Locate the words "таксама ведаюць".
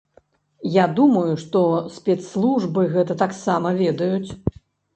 3.23-4.29